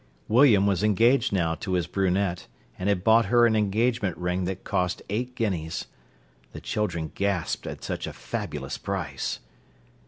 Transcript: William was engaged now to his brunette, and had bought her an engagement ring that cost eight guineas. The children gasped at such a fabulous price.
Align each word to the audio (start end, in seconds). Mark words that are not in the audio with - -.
William 0.27 0.65
was 0.65 0.81
engaged 0.83 1.31
now 1.31 1.53
to 1.53 1.73
his 1.73 1.85
brunette, 1.85 2.47
and 2.79 2.89
had 2.89 3.03
bought 3.03 3.25
her 3.25 3.45
an 3.45 3.55
engagement 3.55 4.17
ring 4.17 4.45
that 4.45 4.63
cost 4.63 5.03
eight 5.11 5.35
guineas. 5.35 5.85
The 6.53 6.59
children 6.59 7.11
gasped 7.13 7.67
at 7.67 7.83
such 7.83 8.07
a 8.07 8.13
fabulous 8.13 8.79
price. 8.79 9.41